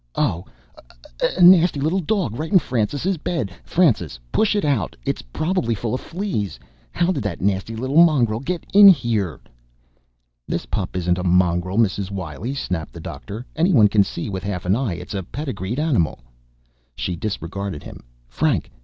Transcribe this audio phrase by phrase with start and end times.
[0.15, 0.45] "Oh!
[1.37, 3.51] A nasty little dog right in Francis's bed!
[3.63, 4.95] Francis, push it out!
[5.05, 6.59] It's probably full of fleas.
[6.91, 9.39] How did that nasty little mongrel get in here?"
[10.47, 12.09] "This pup isn't a mongrel, Mrs.
[12.09, 13.45] Wiley," snapped the doctor.
[13.55, 16.17] "Anyone can see with half an eye it's a pedigreed animal."
[16.95, 18.03] She disregarded him.
[18.27, 18.71] "Frank!